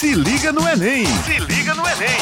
Se 0.00 0.14
liga 0.14 0.50
no 0.50 0.66
Enem! 0.66 1.04
Se 1.04 1.38
liga 1.40 1.74
no 1.74 1.86
Enem! 1.86 2.16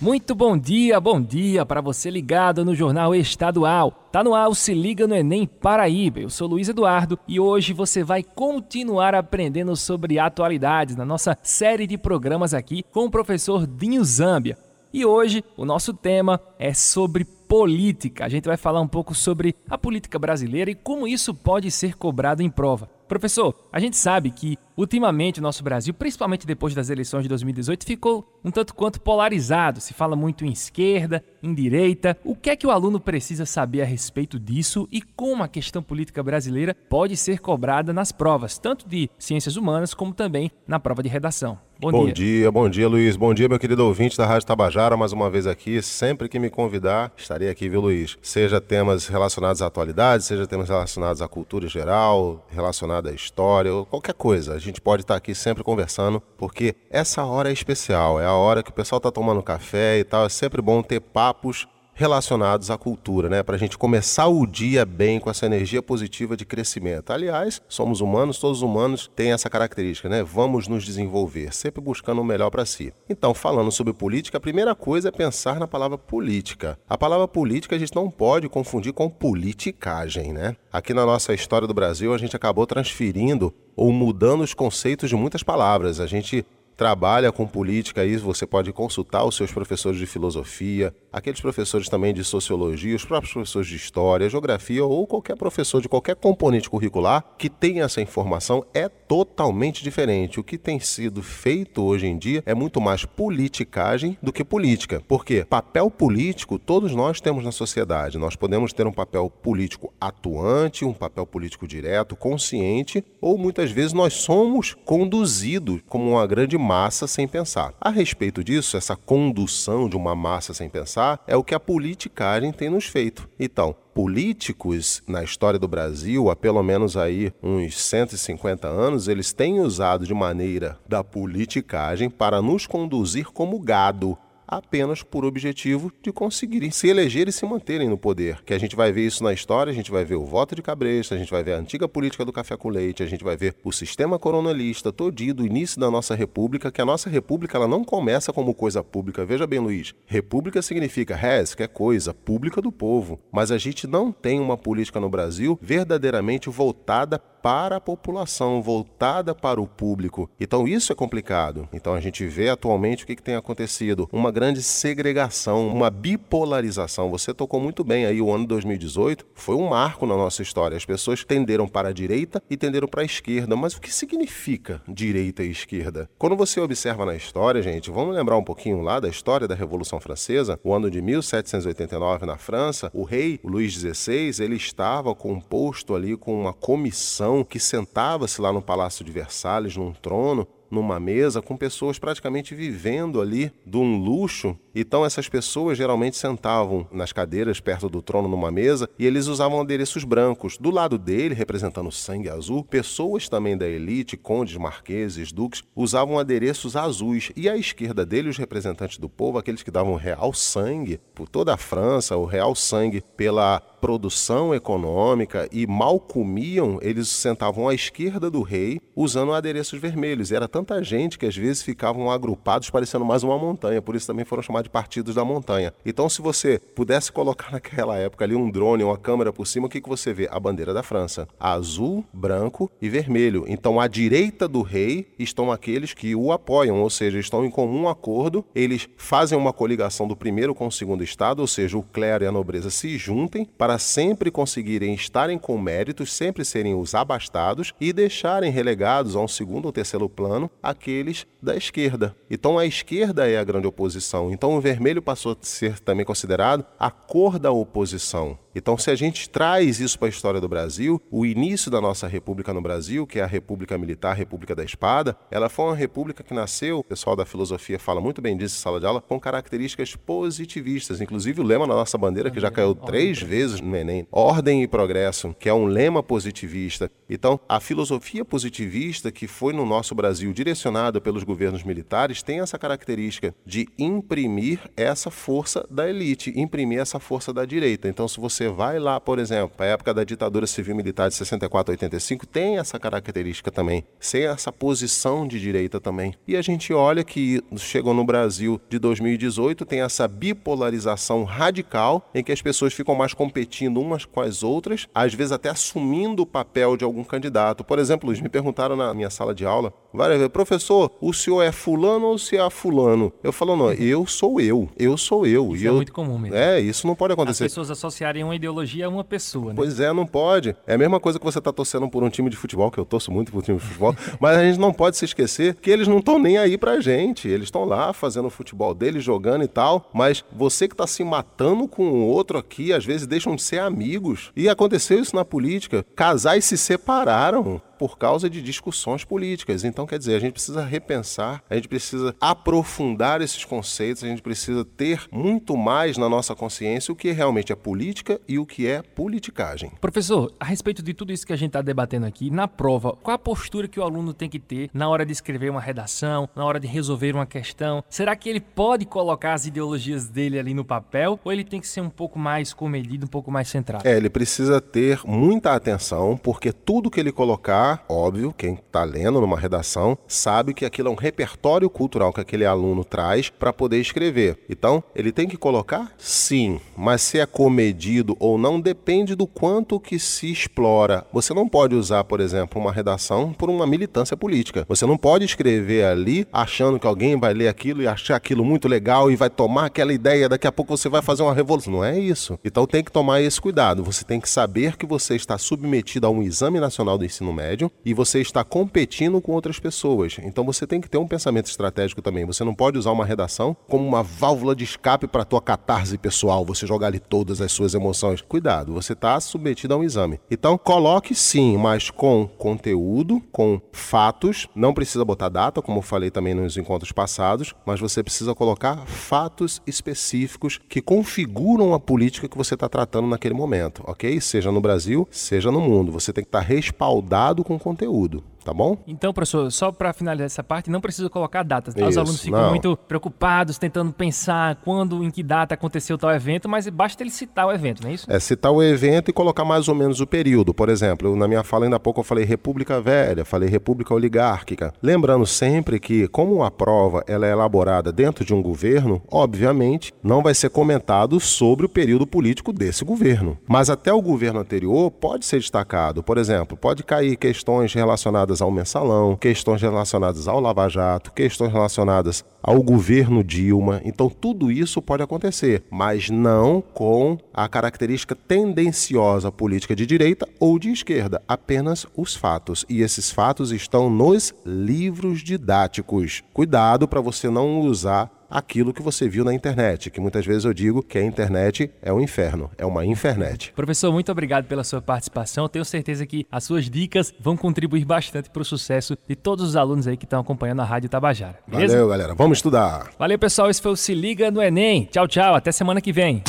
Muito 0.00 0.32
bom 0.32 0.56
dia, 0.56 1.00
bom 1.00 1.20
dia 1.20 1.66
para 1.66 1.80
você 1.80 2.08
ligado 2.08 2.64
no 2.64 2.72
Jornal 2.72 3.16
Estadual. 3.16 3.90
Tá 4.12 4.22
no 4.22 4.32
ar 4.32 4.46
o 4.46 4.54
Se 4.54 4.72
Liga 4.72 5.04
no 5.04 5.16
Enem 5.16 5.44
Paraíba. 5.44 6.20
Eu 6.20 6.30
sou 6.30 6.46
Luiz 6.46 6.68
Eduardo 6.68 7.18
e 7.26 7.40
hoje 7.40 7.72
você 7.72 8.04
vai 8.04 8.22
continuar 8.22 9.12
aprendendo 9.12 9.74
sobre 9.74 10.20
atualidades 10.20 10.94
na 10.94 11.04
nossa 11.04 11.36
série 11.42 11.84
de 11.84 11.98
programas 11.98 12.54
aqui 12.54 12.84
com 12.92 13.06
o 13.06 13.10
professor 13.10 13.66
Dinho 13.66 14.04
Zambia. 14.04 14.56
E 14.92 15.04
hoje 15.04 15.42
o 15.56 15.64
nosso 15.64 15.92
tema 15.92 16.40
é 16.60 16.72
sobre 16.72 17.24
política. 17.24 18.24
A 18.24 18.28
gente 18.28 18.44
vai 18.44 18.56
falar 18.56 18.80
um 18.80 18.86
pouco 18.86 19.16
sobre 19.16 19.52
a 19.68 19.76
política 19.76 20.16
brasileira 20.16 20.70
e 20.70 20.76
como 20.76 21.08
isso 21.08 21.34
pode 21.34 21.72
ser 21.72 21.96
cobrado 21.96 22.40
em 22.40 22.48
prova. 22.48 22.88
Professor, 23.08 23.54
a 23.72 23.80
gente 23.80 23.96
sabe 23.96 24.30
que 24.30 24.58
ultimamente 24.76 25.40
o 25.40 25.42
nosso 25.42 25.64
Brasil, 25.64 25.94
principalmente 25.94 26.46
depois 26.46 26.74
das 26.74 26.90
eleições 26.90 27.22
de 27.22 27.28
2018, 27.30 27.86
ficou 27.86 28.38
um 28.44 28.50
tanto 28.50 28.74
quanto 28.74 29.00
polarizado. 29.00 29.80
Se 29.80 29.94
fala 29.94 30.14
muito 30.14 30.44
em 30.44 30.52
esquerda, 30.52 31.24
em 31.42 31.54
direita. 31.54 32.18
O 32.22 32.36
que 32.36 32.50
é 32.50 32.56
que 32.56 32.66
o 32.66 32.70
aluno 32.70 33.00
precisa 33.00 33.46
saber 33.46 33.80
a 33.80 33.86
respeito 33.86 34.38
disso 34.38 34.86
e 34.92 35.00
como 35.00 35.42
a 35.42 35.48
questão 35.48 35.82
política 35.82 36.22
brasileira 36.22 36.74
pode 36.74 37.16
ser 37.16 37.40
cobrada 37.40 37.92
nas 37.92 38.12
provas, 38.12 38.58
tanto 38.58 38.86
de 38.86 39.08
ciências 39.18 39.56
humanas 39.56 39.94
como 39.94 40.12
também 40.12 40.50
na 40.66 40.78
prova 40.78 41.02
de 41.02 41.08
redação? 41.08 41.67
Bom, 41.80 41.92
bom 41.92 42.04
dia. 42.06 42.14
dia. 42.14 42.50
bom 42.50 42.68
dia, 42.68 42.88
Luiz. 42.88 43.16
Bom 43.16 43.32
dia, 43.32 43.48
meu 43.48 43.56
querido 43.56 43.86
ouvinte 43.86 44.18
da 44.18 44.26
Rádio 44.26 44.48
Tabajara, 44.48 44.96
mais 44.96 45.12
uma 45.12 45.30
vez 45.30 45.46
aqui. 45.46 45.80
Sempre 45.80 46.28
que 46.28 46.36
me 46.36 46.50
convidar, 46.50 47.12
estarei 47.16 47.48
aqui, 47.48 47.68
viu, 47.68 47.80
Luiz? 47.80 48.18
Seja 48.20 48.60
temas 48.60 49.06
relacionados 49.06 49.62
à 49.62 49.66
atualidade, 49.66 50.24
seja 50.24 50.44
temas 50.44 50.68
relacionados 50.68 51.22
à 51.22 51.28
cultura 51.28 51.68
geral, 51.68 52.44
relacionados 52.50 53.12
à 53.12 53.14
história, 53.14 53.72
ou 53.72 53.86
qualquer 53.86 54.14
coisa. 54.14 54.54
A 54.54 54.58
gente 54.58 54.80
pode 54.80 55.02
estar 55.02 55.14
aqui 55.14 55.36
sempre 55.36 55.62
conversando, 55.62 56.20
porque 56.36 56.74
essa 56.90 57.24
hora 57.24 57.48
é 57.48 57.52
especial. 57.52 58.20
É 58.20 58.26
a 58.26 58.34
hora 58.34 58.60
que 58.60 58.70
o 58.70 58.74
pessoal 58.74 58.96
está 58.96 59.12
tomando 59.12 59.40
café 59.40 60.00
e 60.00 60.04
tal. 60.04 60.26
É 60.26 60.28
sempre 60.28 60.60
bom 60.60 60.82
ter 60.82 60.98
papos 60.98 61.68
relacionados 61.98 62.70
à 62.70 62.78
cultura, 62.78 63.28
né? 63.28 63.42
Para 63.42 63.56
a 63.56 63.58
gente 63.58 63.76
começar 63.76 64.28
o 64.28 64.46
dia 64.46 64.86
bem 64.86 65.18
com 65.18 65.28
essa 65.28 65.46
energia 65.46 65.82
positiva 65.82 66.36
de 66.36 66.44
crescimento. 66.44 67.12
Aliás, 67.12 67.60
somos 67.68 68.00
humanos, 68.00 68.38
todos 68.38 68.62
humanos 68.62 69.10
têm 69.16 69.32
essa 69.32 69.50
característica, 69.50 70.08
né? 70.08 70.22
Vamos 70.22 70.68
nos 70.68 70.84
desenvolver, 70.84 71.52
sempre 71.52 71.80
buscando 71.80 72.20
o 72.20 72.24
melhor 72.24 72.50
para 72.50 72.64
si. 72.64 72.94
Então, 73.10 73.34
falando 73.34 73.72
sobre 73.72 73.92
política, 73.92 74.38
a 74.38 74.40
primeira 74.40 74.76
coisa 74.76 75.08
é 75.08 75.10
pensar 75.10 75.58
na 75.58 75.66
palavra 75.66 75.98
política. 75.98 76.78
A 76.88 76.96
palavra 76.96 77.26
política 77.26 77.74
a 77.74 77.78
gente 77.80 77.96
não 77.96 78.08
pode 78.08 78.48
confundir 78.48 78.92
com 78.92 79.10
politicagem, 79.10 80.32
né? 80.32 80.54
Aqui 80.72 80.94
na 80.94 81.04
nossa 81.04 81.34
história 81.34 81.66
do 81.66 81.74
Brasil, 81.74 82.14
a 82.14 82.18
gente 82.18 82.36
acabou 82.36 82.64
transferindo 82.64 83.52
ou 83.74 83.92
mudando 83.92 84.42
os 84.42 84.54
conceitos 84.54 85.08
de 85.08 85.16
muitas 85.16 85.42
palavras. 85.42 85.98
A 85.98 86.06
gente 86.06 86.46
trabalha 86.78 87.32
com 87.32 87.44
política 87.44 88.02
aí, 88.02 88.16
você 88.16 88.46
pode 88.46 88.72
consultar 88.72 89.24
os 89.24 89.34
seus 89.34 89.50
professores 89.50 89.98
de 89.98 90.06
filosofia, 90.06 90.94
aqueles 91.12 91.40
professores 91.40 91.88
também 91.88 92.14
de 92.14 92.22
sociologia, 92.22 92.94
os 92.94 93.04
próprios 93.04 93.32
professores 93.32 93.66
de 93.66 93.74
história, 93.74 94.30
geografia 94.30 94.84
ou 94.84 95.04
qualquer 95.04 95.36
professor 95.36 95.82
de 95.82 95.88
qualquer 95.88 96.14
componente 96.14 96.70
curricular 96.70 97.24
que 97.36 97.50
tenha 97.50 97.82
essa 97.82 98.00
informação 98.00 98.64
é 98.72 98.88
totalmente 98.88 99.82
diferente. 99.82 100.38
O 100.38 100.44
que 100.44 100.56
tem 100.56 100.78
sido 100.78 101.20
feito 101.20 101.82
hoje 101.82 102.06
em 102.06 102.16
dia 102.16 102.44
é 102.46 102.54
muito 102.54 102.80
mais 102.80 103.04
politicagem 103.04 104.16
do 104.22 104.32
que 104.32 104.44
política. 104.44 105.02
Porque 105.08 105.44
papel 105.44 105.90
político 105.90 106.60
todos 106.60 106.94
nós 106.94 107.20
temos 107.20 107.42
na 107.42 107.50
sociedade. 107.50 108.18
Nós 108.18 108.36
podemos 108.36 108.72
ter 108.72 108.86
um 108.86 108.92
papel 108.92 109.28
político 109.28 109.92
atuante, 110.00 110.84
um 110.84 110.92
papel 110.92 111.26
político 111.26 111.66
direto, 111.66 112.14
consciente, 112.14 113.04
ou 113.20 113.36
muitas 113.36 113.72
vezes 113.72 113.92
nós 113.92 114.12
somos 114.12 114.74
conduzidos 114.84 115.80
como 115.88 116.10
uma 116.10 116.26
grande 116.26 116.56
massa 116.68 117.06
sem 117.06 117.26
pensar. 117.26 117.72
A 117.80 117.88
respeito 117.88 118.44
disso, 118.44 118.76
essa 118.76 118.94
condução 118.94 119.88
de 119.88 119.96
uma 119.96 120.14
massa 120.14 120.52
sem 120.52 120.68
pensar 120.68 121.18
é 121.26 121.34
o 121.34 121.42
que 121.42 121.54
a 121.54 121.60
politicagem 121.60 122.52
tem 122.52 122.68
nos 122.68 122.84
feito. 122.84 123.26
Então, 123.40 123.74
políticos 123.94 125.02
na 125.08 125.24
história 125.24 125.58
do 125.58 125.66
Brasil, 125.66 126.30
há 126.30 126.36
pelo 126.36 126.62
menos 126.62 126.94
aí 126.94 127.32
uns 127.42 127.80
150 127.80 128.68
anos, 128.68 129.08
eles 129.08 129.32
têm 129.32 129.60
usado 129.60 130.06
de 130.06 130.12
maneira 130.12 130.78
da 130.86 131.02
politicagem 131.02 132.10
para 132.10 132.42
nos 132.42 132.66
conduzir 132.66 133.32
como 133.32 133.58
gado 133.58 134.18
apenas 134.48 135.02
por 135.02 135.26
objetivo 135.26 135.92
de 136.02 136.10
conseguirem 136.10 136.70
se 136.70 136.88
eleger 136.88 137.28
e 137.28 137.32
se 137.32 137.44
manterem 137.44 137.88
no 137.88 137.98
poder. 137.98 138.42
Que 138.44 138.54
a 138.54 138.58
gente 138.58 138.74
vai 138.74 138.90
ver 138.90 139.06
isso 139.06 139.22
na 139.22 139.32
história, 139.32 139.70
a 139.70 139.74
gente 139.74 139.90
vai 139.90 140.04
ver 140.04 140.14
o 140.14 140.24
voto 140.24 140.56
de 140.56 140.62
cabresto, 140.62 141.12
a 141.12 141.18
gente 141.18 141.30
vai 141.30 141.44
ver 141.44 141.52
a 141.52 141.58
antiga 141.58 141.86
política 141.86 142.24
do 142.24 142.32
café 142.32 142.56
com 142.56 142.70
leite, 142.70 143.02
a 143.02 143.06
gente 143.06 143.22
vai 143.22 143.36
ver 143.36 143.54
o 143.62 143.70
sistema 143.70 144.18
coronelista 144.18 144.90
todinho 144.90 145.34
do 145.34 145.46
início 145.46 145.78
da 145.78 145.90
nossa 145.90 146.14
república, 146.14 146.72
que 146.72 146.80
a 146.80 146.86
nossa 146.86 147.10
república 147.10 147.58
ela 147.58 147.68
não 147.68 147.84
começa 147.84 148.32
como 148.32 148.54
coisa 148.54 148.82
pública. 148.82 149.24
Veja 149.26 149.46
bem, 149.46 149.58
Luiz, 149.58 149.94
república 150.06 150.62
significa 150.62 151.14
res, 151.14 151.54
que 151.54 151.62
é 151.62 151.68
coisa 151.68 152.14
pública 152.14 152.62
do 152.62 152.72
povo, 152.72 153.20
mas 153.30 153.50
a 153.50 153.58
gente 153.58 153.86
não 153.86 154.10
tem 154.10 154.40
uma 154.40 154.56
política 154.56 154.98
no 154.98 155.10
Brasil 155.10 155.58
verdadeiramente 155.60 156.48
voltada 156.48 157.18
para 157.42 157.76
a 157.76 157.80
população, 157.80 158.62
voltada 158.62 159.34
para 159.34 159.60
o 159.60 159.66
público. 159.66 160.30
Então 160.40 160.66
isso 160.66 160.92
é 160.92 160.94
complicado. 160.94 161.68
Então 161.72 161.94
a 161.94 162.00
gente 162.00 162.26
vê 162.26 162.48
atualmente 162.48 163.04
o 163.04 163.06
que, 163.06 163.16
que 163.16 163.22
tem 163.22 163.34
acontecido, 163.34 164.08
uma 164.12 164.30
grande 164.30 164.62
segregação, 164.62 165.68
uma 165.68 165.90
bipolarização. 165.90 167.10
Você 167.10 167.32
tocou 167.32 167.60
muito 167.60 167.84
bem 167.84 168.06
aí 168.06 168.20
o 168.20 168.32
ano 168.32 168.46
2018 168.46 169.26
foi 169.34 169.54
um 169.54 169.68
marco 169.68 170.06
na 170.06 170.16
nossa 170.16 170.42
história. 170.42 170.76
As 170.76 170.84
pessoas 170.84 171.24
tenderam 171.24 171.68
para 171.68 171.88
a 171.88 171.92
direita 171.92 172.42
e 172.48 172.56
tenderam 172.56 172.88
para 172.88 173.02
a 173.02 173.04
esquerda. 173.04 173.56
Mas 173.56 173.74
o 173.74 173.80
que 173.80 173.92
significa 173.92 174.82
direita 174.88 175.42
e 175.42 175.50
esquerda? 175.50 176.08
Quando 176.18 176.36
você 176.36 176.60
observa 176.60 177.04
na 177.06 177.14
história, 177.14 177.62
gente, 177.62 177.90
vamos 177.90 178.14
lembrar 178.14 178.36
um 178.36 178.44
pouquinho 178.44 178.80
lá 178.82 179.00
da 179.00 179.08
história 179.08 179.46
da 179.46 179.54
Revolução 179.54 180.00
Francesa, 180.00 180.58
o 180.62 180.74
ano 180.74 180.90
de 180.90 181.00
1789 181.00 182.26
na 182.26 182.36
França, 182.36 182.90
o 182.92 183.04
rei 183.04 183.40
Luís 183.44 183.72
XVI 183.72 184.42
ele 184.42 184.56
estava 184.56 185.14
composto 185.14 185.94
ali 185.94 186.16
com 186.16 186.40
uma 186.40 186.52
comissão 186.52 187.27
que 187.44 187.58
sentava-se 187.58 188.40
lá 188.40 188.52
no 188.52 188.62
Palácio 188.62 189.04
de 189.04 189.12
Versalhes, 189.12 189.76
num 189.76 189.92
trono, 189.92 190.46
numa 190.70 191.00
mesa 191.00 191.40
com 191.40 191.56
pessoas 191.56 191.98
praticamente 191.98 192.54
vivendo 192.54 193.20
ali 193.20 193.52
de 193.66 193.76
um 193.76 193.96
luxo. 193.98 194.56
Então 194.74 195.04
essas 195.04 195.28
pessoas 195.28 195.76
geralmente 195.76 196.16
sentavam 196.16 196.86
nas 196.92 197.12
cadeiras 197.12 197.58
perto 197.58 197.88
do 197.88 198.00
trono 198.00 198.28
numa 198.28 198.50
mesa 198.50 198.88
e 198.98 199.06
eles 199.06 199.26
usavam 199.26 199.60
adereços 199.60 200.04
brancos. 200.04 200.56
Do 200.58 200.70
lado 200.70 200.98
dele, 200.98 201.34
representando 201.34 201.90
sangue 201.90 202.28
azul, 202.28 202.64
pessoas 202.64 203.28
também 203.28 203.56
da 203.56 203.66
elite, 203.66 204.16
condes, 204.16 204.56
marqueses, 204.56 205.32
duques, 205.32 205.62
usavam 205.74 206.18
adereços 206.18 206.76
azuis. 206.76 207.32
E 207.34 207.48
à 207.48 207.56
esquerda 207.56 208.04
dele, 208.04 208.28
os 208.28 208.36
representantes 208.36 208.98
do 208.98 209.08
povo, 209.08 209.38
aqueles 209.38 209.62
que 209.62 209.70
davam 209.70 209.94
real 209.96 210.32
sangue 210.32 211.00
por 211.14 211.28
toda 211.28 211.54
a 211.54 211.56
França, 211.56 212.16
o 212.16 212.24
real 212.24 212.54
sangue 212.54 213.02
pela 213.16 213.60
produção 213.80 214.54
econômica 214.54 215.48
e 215.52 215.66
mal 215.66 215.98
comiam, 215.98 216.78
eles 216.82 217.08
sentavam 217.08 217.68
à 217.68 217.74
esquerda 217.74 218.30
do 218.30 218.42
rei 218.42 218.80
usando 218.94 219.32
adereços 219.32 219.80
vermelhos. 219.80 220.30
E 220.30 220.34
era 220.34 220.48
tanta 220.48 220.82
gente 220.82 221.18
que 221.18 221.26
às 221.26 221.36
vezes 221.36 221.62
ficavam 221.62 222.10
agrupados 222.10 222.70
parecendo 222.70 223.04
mais 223.04 223.22
uma 223.22 223.38
montanha, 223.38 223.80
por 223.80 223.94
isso 223.94 224.06
também 224.06 224.24
foram 224.24 224.42
chamados 224.42 224.64
de 224.64 224.70
partidos 224.70 225.14
da 225.14 225.24
montanha. 225.24 225.72
Então, 225.84 226.08
se 226.08 226.20
você 226.20 226.58
pudesse 226.74 227.12
colocar 227.12 227.50
naquela 227.52 227.96
época 227.96 228.24
ali 228.24 228.34
um 228.34 228.50
drone, 228.50 228.84
uma 228.84 228.98
câmera 228.98 229.32
por 229.32 229.46
cima, 229.46 229.66
o 229.66 229.70
que, 229.70 229.80
que 229.80 229.88
você 229.88 230.12
vê? 230.12 230.28
A 230.30 230.40
bandeira 230.40 230.74
da 230.74 230.82
França. 230.82 231.28
Azul, 231.38 232.04
branco 232.12 232.70
e 232.80 232.88
vermelho. 232.88 233.44
Então, 233.48 233.80
à 233.80 233.86
direita 233.86 234.48
do 234.48 234.62
rei 234.62 235.08
estão 235.18 235.52
aqueles 235.52 235.94
que 235.94 236.14
o 236.14 236.32
apoiam, 236.32 236.80
ou 236.82 236.90
seja, 236.90 237.18
estão 237.18 237.44
em 237.44 237.50
comum 237.50 237.88
acordo, 237.88 238.44
eles 238.54 238.88
fazem 238.96 239.38
uma 239.38 239.52
coligação 239.52 240.06
do 240.08 240.16
primeiro 240.16 240.54
com 240.54 240.66
o 240.66 240.72
segundo 240.72 241.04
estado, 241.04 241.40
ou 241.40 241.46
seja, 241.46 241.78
o 241.78 241.82
clero 241.82 242.24
e 242.24 242.26
a 242.26 242.32
nobreza 242.32 242.70
se 242.70 242.96
juntem 242.98 243.44
para 243.44 243.67
sempre 243.76 244.30
conseguirem 244.30 244.94
estarem 244.94 245.36
com 245.36 245.58
méritos, 245.58 246.12
sempre 246.12 246.44
serem 246.44 246.74
os 246.74 246.94
abastados 246.94 247.74
e 247.80 247.92
deixarem 247.92 248.52
relegados 248.52 249.16
a 249.16 249.20
um 249.20 249.26
segundo 249.26 249.66
ou 249.66 249.72
terceiro 249.72 250.08
plano 250.08 250.48
aqueles 250.62 251.26
da 251.42 251.56
esquerda. 251.56 252.14
Então 252.30 252.58
a 252.58 252.64
esquerda 252.64 253.28
é 253.28 253.36
a 253.36 253.44
grande 253.44 253.66
oposição. 253.66 254.32
Então 254.32 254.56
o 254.56 254.60
vermelho 254.60 255.02
passou 255.02 255.32
a 255.32 255.36
ser 255.40 255.80
também 255.80 256.06
considerado 256.06 256.64
a 256.78 256.90
cor 256.90 257.38
da 257.38 257.50
oposição. 257.50 258.38
Então, 258.58 258.76
se 258.76 258.90
a 258.90 258.96
gente 258.96 259.30
traz 259.30 259.78
isso 259.78 259.96
para 259.96 260.08
a 260.08 260.10
história 260.10 260.40
do 260.40 260.48
Brasil, 260.48 261.00
o 261.12 261.24
início 261.24 261.70
da 261.70 261.80
nossa 261.80 262.08
república 262.08 262.52
no 262.52 262.60
Brasil, 262.60 263.06
que 263.06 263.20
é 263.20 263.22
a 263.22 263.26
República 263.26 263.78
Militar, 263.78 264.10
a 264.10 264.14
República 264.14 264.52
da 264.52 264.64
Espada, 264.64 265.16
ela 265.30 265.48
foi 265.48 265.66
uma 265.66 265.76
república 265.76 266.24
que 266.24 266.34
nasceu, 266.34 266.80
o 266.80 266.84
pessoal 266.84 267.14
da 267.14 267.24
filosofia 267.24 267.78
fala 267.78 268.00
muito 268.00 268.20
bem 268.20 268.36
disso 268.36 268.56
em 268.56 268.60
sala 268.60 268.80
de 268.80 268.86
aula, 268.86 269.00
com 269.00 269.20
características 269.20 269.94
positivistas. 269.94 271.00
Inclusive 271.00 271.40
o 271.40 271.44
lema 271.44 271.68
da 271.68 271.74
nossa 271.74 271.96
bandeira, 271.96 272.32
que 272.32 272.40
já 272.40 272.50
caiu 272.50 272.74
três 272.74 273.22
vezes 273.22 273.60
no 273.60 273.76
Enem, 273.76 274.08
Ordem 274.10 274.64
e 274.64 274.66
Progresso, 274.66 275.36
que 275.38 275.48
é 275.48 275.54
um 275.54 275.66
lema 275.66 276.02
positivista. 276.02 276.90
Então, 277.08 277.38
a 277.48 277.60
filosofia 277.60 278.24
positivista 278.24 279.12
que 279.12 279.28
foi 279.28 279.52
no 279.52 279.64
nosso 279.64 279.94
Brasil 279.94 280.32
direcionada 280.32 281.00
pelos 281.00 281.22
governos 281.22 281.62
militares 281.62 282.24
tem 282.24 282.40
essa 282.40 282.58
característica 282.58 283.32
de 283.46 283.68
imprimir 283.78 284.58
essa 284.76 285.12
força 285.12 285.64
da 285.70 285.88
elite, 285.88 286.32
imprimir 286.34 286.80
essa 286.80 286.98
força 286.98 287.32
da 287.32 287.44
direita. 287.44 287.88
Então, 287.88 288.08
se 288.08 288.18
você 288.18 288.47
você 288.48 288.50
vai 288.50 288.78
lá, 288.78 288.98
por 288.98 289.18
exemplo, 289.18 289.52
a 289.58 289.64
época 289.64 289.92
da 289.92 290.04
ditadura 290.04 290.46
civil-militar 290.46 291.08
de 291.08 291.14
64 291.14 291.70
a 291.70 291.74
85, 291.74 292.26
tem 292.26 292.58
essa 292.58 292.78
característica 292.78 293.50
também, 293.50 293.84
sem 294.00 294.24
essa 294.24 294.50
posição 294.50 295.26
de 295.26 295.38
direita 295.38 295.80
também. 295.80 296.14
E 296.26 296.36
a 296.36 296.42
gente 296.42 296.72
olha 296.72 297.04
que 297.04 297.42
chegou 297.56 297.92
no 297.92 298.04
Brasil 298.04 298.60
de 298.68 298.78
2018, 298.78 299.64
tem 299.64 299.82
essa 299.82 300.08
bipolarização 300.08 301.24
radical, 301.24 302.08
em 302.14 302.22
que 302.22 302.32
as 302.32 302.40
pessoas 302.40 302.72
ficam 302.72 302.94
mais 302.94 303.12
competindo 303.12 303.80
umas 303.80 304.04
com 304.04 304.20
as 304.20 304.42
outras, 304.42 304.86
às 304.94 305.12
vezes 305.12 305.32
até 305.32 305.50
assumindo 305.50 306.22
o 306.22 306.26
papel 306.26 306.76
de 306.76 306.84
algum 306.84 307.04
candidato. 307.04 307.64
Por 307.64 307.78
exemplo, 307.78 308.10
eles 308.10 308.20
me 308.20 308.28
perguntaram 308.28 308.76
na 308.76 308.94
minha 308.94 309.10
sala 309.10 309.34
de 309.34 309.44
aula, 309.44 309.72
várias 309.92 310.18
vezes, 310.18 310.32
professor, 310.32 310.90
o 311.00 311.12
senhor 311.12 311.42
é 311.42 311.52
fulano 311.52 312.06
ou 312.06 312.18
se 312.18 312.36
é 312.36 312.50
fulano? 312.50 313.12
Eu 313.22 313.32
falo, 313.32 313.56
não, 313.56 313.72
eu 313.72 314.06
sou 314.06 314.40
eu, 314.40 314.68
eu 314.78 314.96
sou 314.96 315.26
eu. 315.26 315.54
Isso 315.54 315.64
e 315.64 315.66
é 315.66 315.70
eu... 315.70 315.74
muito 315.74 315.92
comum 315.92 316.18
mesmo. 316.18 316.36
É, 316.36 316.60
isso 316.60 316.86
não 316.86 316.94
pode 316.94 317.12
acontecer. 317.12 317.44
As 317.44 317.50
pessoas 317.50 317.70
associarem 317.70 318.24
uma 318.24 318.37
ideologia 318.38 318.86
a 318.86 318.88
uma 318.88 319.04
pessoa, 319.04 319.48
né? 319.48 319.54
Pois 319.54 319.78
é, 319.78 319.92
não 319.92 320.06
pode. 320.06 320.56
É 320.66 320.74
a 320.74 320.78
mesma 320.78 320.98
coisa 320.98 321.18
que 321.18 321.24
você 321.24 321.40
tá 321.40 321.52
torcendo 321.52 321.88
por 321.88 322.02
um 322.02 322.08
time 322.08 322.30
de 322.30 322.36
futebol, 322.36 322.70
que 322.70 322.78
eu 322.78 322.84
torço 322.84 323.12
muito 323.12 323.30
por 323.30 323.38
um 323.38 323.42
time 323.42 323.58
de 323.58 323.64
futebol, 323.64 323.94
mas 324.18 324.36
a 324.36 324.44
gente 324.44 324.58
não 324.58 324.72
pode 324.72 324.96
se 324.96 325.04
esquecer 325.04 325.54
que 325.56 325.70
eles 325.70 325.86
não 325.86 325.98
estão 325.98 326.18
nem 326.18 326.38
aí 326.38 326.56
pra 326.56 326.80
gente. 326.80 327.28
Eles 327.28 327.44
estão 327.44 327.64
lá 327.64 327.92
fazendo 327.92 328.26
o 328.26 328.30
futebol 328.30 328.74
deles, 328.74 329.04
jogando 329.04 329.44
e 329.44 329.48
tal, 329.48 329.90
mas 329.92 330.24
você 330.32 330.66
que 330.66 330.76
tá 330.76 330.86
se 330.86 331.04
matando 331.04 331.68
com 331.68 331.82
o 331.84 332.06
outro 332.06 332.38
aqui, 332.38 332.72
às 332.72 332.84
vezes 332.84 333.06
deixam 333.06 333.36
de 333.36 333.42
ser 333.42 333.58
amigos. 333.58 334.32
E 334.34 334.48
aconteceu 334.48 334.98
isso 335.00 335.14
na 335.14 335.24
política. 335.24 335.84
Casais 335.94 336.44
se 336.44 336.56
separaram 336.56 337.60
por 337.78 337.96
causa 337.96 338.28
de 338.28 338.42
discussões 338.42 339.04
políticas. 339.04 339.64
Então, 339.64 339.86
quer 339.86 339.98
dizer, 339.98 340.16
a 340.16 340.18
gente 340.18 340.32
precisa 340.32 340.64
repensar, 340.64 341.42
a 341.48 341.54
gente 341.54 341.68
precisa 341.68 342.14
aprofundar 342.20 343.20
esses 343.22 343.44
conceitos, 343.44 344.02
a 344.02 344.08
gente 344.08 344.22
precisa 344.22 344.64
ter 344.64 345.06
muito 345.10 345.56
mais 345.56 345.96
na 345.96 346.08
nossa 346.08 346.34
consciência 346.34 346.92
o 346.92 346.96
que 346.96 347.10
realmente 347.12 347.52
é 347.52 347.56
política 347.56 348.20
e 348.26 348.38
o 348.38 348.46
que 348.46 348.66
é 348.66 348.82
politicagem. 348.82 349.72
Professor, 349.80 350.32
a 350.40 350.44
respeito 350.44 350.82
de 350.82 350.92
tudo 350.92 351.12
isso 351.12 351.26
que 351.26 351.32
a 351.32 351.36
gente 351.36 351.50
está 351.50 351.62
debatendo 351.62 352.06
aqui, 352.06 352.30
na 352.30 352.48
prova, 352.48 352.96
qual 353.02 353.14
a 353.14 353.18
postura 353.18 353.68
que 353.68 353.78
o 353.78 353.82
aluno 353.82 354.12
tem 354.12 354.28
que 354.28 354.38
ter 354.38 354.70
na 354.74 354.88
hora 354.88 355.06
de 355.06 355.12
escrever 355.12 355.50
uma 355.50 355.60
redação, 355.60 356.28
na 356.34 356.44
hora 356.44 356.58
de 356.58 356.66
resolver 356.66 357.14
uma 357.14 357.26
questão? 357.26 357.84
Será 357.88 358.16
que 358.16 358.28
ele 358.28 358.40
pode 358.40 358.84
colocar 358.84 359.34
as 359.34 359.46
ideologias 359.46 360.08
dele 360.08 360.38
ali 360.38 360.54
no 360.54 360.64
papel 360.64 361.20
ou 361.24 361.32
ele 361.32 361.44
tem 361.44 361.60
que 361.60 361.68
ser 361.68 361.80
um 361.80 361.90
pouco 361.90 362.18
mais 362.18 362.52
comedido, 362.52 363.04
um 363.04 363.08
pouco 363.08 363.30
mais 363.30 363.48
centrado? 363.48 363.86
É, 363.86 363.96
ele 363.96 364.10
precisa 364.10 364.60
ter 364.60 365.00
muita 365.04 365.52
atenção, 365.52 366.16
porque 366.16 366.52
tudo 366.52 366.90
que 366.90 366.98
ele 366.98 367.12
colocar 367.12 367.67
óbvio, 367.88 368.34
quem 368.36 368.54
está 368.54 368.84
lendo 368.84 369.20
numa 369.20 369.38
redação 369.38 369.98
sabe 370.06 370.54
que 370.54 370.64
aquilo 370.64 370.88
é 370.88 370.92
um 370.92 370.96
repertório 370.96 371.68
cultural 371.68 372.12
que 372.12 372.20
aquele 372.20 372.46
aluno 372.46 372.84
traz 372.84 373.28
para 373.28 373.52
poder 373.52 373.80
escrever. 373.80 374.38
Então, 374.48 374.82
ele 374.94 375.12
tem 375.12 375.26
que 375.26 375.36
colocar? 375.36 375.92
Sim, 375.98 376.60
mas 376.76 377.02
se 377.02 377.18
é 377.18 377.26
comedido 377.26 378.16
ou 378.20 378.38
não 378.38 378.60
depende 378.60 379.14
do 379.14 379.26
quanto 379.26 379.80
que 379.80 379.98
se 379.98 380.30
explora. 380.30 381.06
Você 381.12 381.34
não 381.34 381.48
pode 381.48 381.74
usar, 381.74 382.04
por 382.04 382.20
exemplo, 382.20 382.60
uma 382.60 382.72
redação 382.72 383.32
por 383.32 383.50
uma 383.50 383.66
militância 383.66 384.16
política. 384.16 384.64
Você 384.68 384.86
não 384.86 384.96
pode 384.96 385.24
escrever 385.24 385.84
ali 385.84 386.26
achando 386.32 386.78
que 386.78 386.86
alguém 386.86 387.18
vai 387.18 387.34
ler 387.34 387.48
aquilo 387.48 387.82
e 387.82 387.88
achar 387.88 388.16
aquilo 388.16 388.44
muito 388.44 388.68
legal 388.68 389.10
e 389.10 389.16
vai 389.16 389.30
tomar 389.30 389.66
aquela 389.66 389.92
ideia, 389.92 390.28
daqui 390.28 390.46
a 390.46 390.52
pouco 390.52 390.76
você 390.76 390.88
vai 390.88 391.02
fazer 391.02 391.22
uma 391.22 391.34
revolução. 391.34 391.72
Não 391.72 391.84
é 391.84 391.98
isso. 391.98 392.38
Então 392.44 392.66
tem 392.66 392.84
que 392.84 392.92
tomar 392.92 393.20
esse 393.20 393.40
cuidado. 393.40 393.82
Você 393.84 394.04
tem 394.04 394.20
que 394.20 394.28
saber 394.28 394.76
que 394.76 394.86
você 394.86 395.16
está 395.16 395.36
submetido 395.38 396.06
a 396.06 396.10
um 396.10 396.22
exame 396.22 396.60
nacional 396.60 396.96
do 396.96 397.04
ensino 397.04 397.32
médio 397.32 397.57
médio 397.58 397.70
e 397.84 397.92
você 397.92 398.20
está 398.20 398.44
competindo 398.44 399.20
com 399.20 399.32
outras 399.32 399.58
pessoas. 399.58 400.16
Então 400.22 400.44
você 400.44 400.66
tem 400.66 400.80
que 400.80 400.88
ter 400.88 400.98
um 400.98 401.08
pensamento 401.08 401.46
estratégico 401.46 402.00
também. 402.00 402.24
Você 402.24 402.44
não 402.44 402.54
pode 402.54 402.78
usar 402.78 402.92
uma 402.92 403.04
redação 403.04 403.56
como 403.68 403.86
uma 403.86 404.02
válvula 404.02 404.54
de 404.54 404.64
escape 404.64 405.08
para 405.08 405.22
a 405.22 405.24
tua 405.24 405.42
catarse 405.42 405.98
pessoal, 405.98 406.44
você 406.44 406.66
jogar 406.66 406.88
ali 406.88 407.00
todas 407.00 407.40
as 407.40 407.50
suas 407.50 407.74
emoções. 407.74 408.20
Cuidado, 408.22 408.72
você 408.72 408.92
está 408.92 409.18
submetido 409.20 409.74
a 409.74 409.76
um 409.76 409.84
exame. 409.84 410.20
Então 410.30 410.56
coloque 410.56 411.14
sim, 411.14 411.56
mas 411.56 411.90
com 411.90 412.28
conteúdo, 412.38 413.20
com 413.32 413.60
fatos. 413.72 414.48
Não 414.54 414.72
precisa 414.72 415.04
botar 415.04 415.28
data, 415.28 415.60
como 415.60 415.78
eu 415.78 415.82
falei 415.82 416.10
também 416.10 416.34
nos 416.34 416.56
encontros 416.56 416.92
passados, 416.92 417.54
mas 417.66 417.80
você 417.80 418.02
precisa 418.02 418.34
colocar 418.34 418.86
fatos 418.86 419.60
específicos 419.66 420.60
que 420.68 420.80
configuram 420.80 421.74
a 421.74 421.80
política 421.80 422.28
que 422.28 422.36
você 422.36 422.54
está 422.54 422.68
tratando 422.68 423.08
naquele 423.08 423.34
momento, 423.34 423.82
ok? 423.86 424.20
Seja 424.20 424.52
no 424.52 424.60
Brasil, 424.60 425.08
seja 425.10 425.50
no 425.50 425.60
mundo. 425.60 425.90
Você 425.92 426.12
tem 426.12 426.22
que 426.22 426.28
estar 426.28 426.40
tá 426.40 426.44
respaldado 426.44 427.44
com 427.48 427.58
conteúdo 427.58 428.22
tá 428.44 428.52
bom? 428.52 428.78
Então, 428.86 429.12
professor, 429.12 429.50
só 429.50 429.72
para 429.72 429.92
finalizar 429.92 430.26
essa 430.26 430.42
parte, 430.42 430.70
não 430.70 430.80
precisa 430.80 431.08
colocar 431.08 431.42
datas. 431.42 431.74
Tá? 431.74 431.86
Os 431.86 431.96
alunos 431.96 432.20
ficam 432.20 432.42
não. 432.42 432.50
muito 432.50 432.76
preocupados, 432.76 433.58
tentando 433.58 433.92
pensar 433.92 434.56
quando, 434.64 435.04
em 435.04 435.10
que 435.10 435.22
data 435.22 435.54
aconteceu 435.54 435.98
tal 435.98 436.10
evento, 436.10 436.48
mas 436.48 436.68
basta 436.68 437.02
ele 437.02 437.10
citar 437.10 437.46
o 437.46 437.52
evento, 437.52 437.82
não 437.82 437.90
é 437.90 437.94
isso? 437.94 438.10
É, 438.10 438.18
citar 438.18 438.52
o 438.52 438.62
evento 438.62 439.10
e 439.10 439.12
colocar 439.12 439.44
mais 439.44 439.68
ou 439.68 439.74
menos 439.74 440.00
o 440.00 440.06
período. 440.06 440.54
Por 440.54 440.68
exemplo, 440.68 441.14
na 441.16 441.28
minha 441.28 441.42
fala 441.42 441.66
ainda 441.66 441.76
há 441.76 441.80
pouco 441.80 442.00
eu 442.00 442.04
falei 442.04 442.24
República 442.24 442.80
Velha, 442.80 443.24
falei 443.24 443.48
República 443.48 443.94
Oligárquica. 443.94 444.72
Lembrando 444.82 445.26
sempre 445.26 445.78
que, 445.80 446.08
como 446.08 446.42
a 446.42 446.50
prova 446.50 447.04
ela 447.06 447.26
é 447.26 447.32
elaborada 447.32 447.92
dentro 447.92 448.24
de 448.24 448.34
um 448.34 448.42
governo, 448.42 449.02
obviamente 449.10 449.92
não 450.02 450.22
vai 450.22 450.34
ser 450.34 450.50
comentado 450.50 451.20
sobre 451.20 451.66
o 451.66 451.68
período 451.68 452.06
político 452.06 452.52
desse 452.52 452.84
governo. 452.84 453.38
Mas 453.46 453.70
até 453.70 453.92
o 453.92 454.02
governo 454.02 454.40
anterior 454.40 454.90
pode 454.90 455.24
ser 455.26 455.38
destacado. 455.38 456.02
Por 456.02 456.18
exemplo, 456.18 456.56
pode 456.56 456.82
cair 456.82 457.16
questões 457.16 457.72
relacionadas 457.72 458.37
relacionadas 458.38 458.42
ao 458.42 458.50
mensalão, 458.50 459.16
questões 459.16 459.60
relacionadas 459.60 460.28
ao 460.28 460.40
Lava 460.40 460.68
Jato, 460.68 461.12
questões 461.12 461.52
relacionadas 461.52 462.24
ao 462.42 462.62
governo 462.62 463.22
Dilma. 463.24 463.80
Então, 463.84 464.08
tudo 464.08 464.50
isso 464.50 464.80
pode 464.80 465.02
acontecer, 465.02 465.64
mas 465.70 466.08
não 466.08 466.62
com 466.62 467.18
a 467.34 467.48
característica 467.48 468.14
tendenciosa 468.14 469.30
política 469.30 469.74
de 469.74 469.86
direita 469.86 470.26
ou 470.38 470.58
de 470.58 470.70
esquerda, 470.70 471.22
apenas 471.26 471.86
os 471.96 472.14
fatos. 472.14 472.64
E 472.68 472.82
esses 472.82 473.10
fatos 473.10 473.50
estão 473.52 473.90
nos 473.90 474.34
livros 474.44 475.22
didáticos. 475.22 476.22
Cuidado 476.32 476.86
para 476.86 477.00
você 477.00 477.28
não 477.28 477.60
usar 477.60 478.10
aquilo 478.28 478.72
que 478.72 478.82
você 478.82 479.08
viu 479.08 479.24
na 479.24 479.32
internet, 479.32 479.90
que 479.90 480.00
muitas 480.00 480.26
vezes 480.26 480.44
eu 480.44 480.52
digo 480.52 480.82
que 480.82 480.98
a 480.98 481.04
internet 481.04 481.70
é 481.80 481.92
um 481.92 482.00
inferno, 482.00 482.50
é 482.58 482.66
uma 482.66 482.84
infernet. 482.84 483.52
Professor, 483.54 483.92
muito 483.92 484.12
obrigado 484.12 484.46
pela 484.46 484.64
sua 484.64 484.82
participação. 484.82 485.48
tenho 485.48 485.64
certeza 485.64 486.06
que 486.06 486.26
as 486.30 486.44
suas 486.44 486.68
dicas 486.68 487.14
vão 487.20 487.36
contribuir 487.36 487.84
bastante 487.84 488.30
para 488.30 488.42
o 488.42 488.44
sucesso 488.44 488.96
de 489.08 489.16
todos 489.16 489.44
os 489.44 489.56
alunos 489.56 489.86
aí 489.86 489.96
que 489.96 490.04
estão 490.04 490.20
acompanhando 490.20 490.60
a 490.60 490.64
Rádio 490.64 490.88
Tabajara. 490.88 491.38
Beleza? 491.46 491.74
Valeu, 491.74 491.88
galera. 491.88 492.14
Vamos 492.14 492.38
estudar. 492.38 492.90
Valeu, 492.98 493.18
pessoal. 493.18 493.50
Esse 493.50 493.62
foi 493.62 493.72
o 493.72 493.76
Se 493.76 493.94
Liga 493.94 494.30
no 494.30 494.42
Enem. 494.42 494.88
Tchau, 494.90 495.08
tchau. 495.08 495.34
Até 495.34 495.52
semana 495.52 495.80
que 495.80 495.92
vem. 495.92 496.22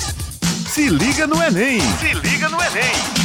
Se 0.67 0.87
liga 0.87 1.25
no 1.25 1.41
Enem. 1.41 1.81
Se 1.81 2.13
liga 2.13 2.47
no 2.49 2.61
Enem. 2.61 3.18